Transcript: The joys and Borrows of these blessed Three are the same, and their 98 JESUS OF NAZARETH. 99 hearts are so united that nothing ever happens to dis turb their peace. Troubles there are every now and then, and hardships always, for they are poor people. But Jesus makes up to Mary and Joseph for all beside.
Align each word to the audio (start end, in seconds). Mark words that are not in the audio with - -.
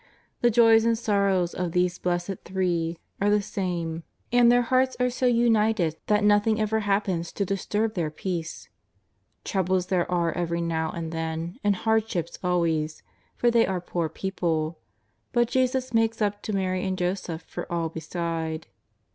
The 0.41 0.49
joys 0.49 0.83
and 0.83 0.97
Borrows 1.05 1.53
of 1.53 1.73
these 1.73 1.99
blessed 1.99 2.37
Three 2.43 2.97
are 3.21 3.29
the 3.29 3.39
same, 3.39 4.01
and 4.33 4.51
their 4.51 4.61
98 4.61 4.61
JESUS 4.63 4.65
OF 4.65 4.71
NAZARETH. 4.71 4.71
99 4.71 4.79
hearts 4.79 4.95
are 4.99 5.17
so 5.19 5.25
united 5.27 5.95
that 6.07 6.23
nothing 6.23 6.59
ever 6.59 6.79
happens 6.79 7.31
to 7.33 7.45
dis 7.45 7.65
turb 7.67 7.93
their 7.93 8.09
peace. 8.09 8.69
Troubles 9.43 9.85
there 9.85 10.11
are 10.11 10.31
every 10.31 10.59
now 10.59 10.89
and 10.89 11.11
then, 11.11 11.59
and 11.63 11.75
hardships 11.75 12.39
always, 12.43 13.03
for 13.35 13.51
they 13.51 13.67
are 13.67 13.79
poor 13.79 14.09
people. 14.09 14.79
But 15.33 15.49
Jesus 15.49 15.93
makes 15.93 16.19
up 16.19 16.41
to 16.41 16.51
Mary 16.53 16.83
and 16.83 16.97
Joseph 16.97 17.43
for 17.43 17.71
all 17.71 17.89
beside. 17.89 18.65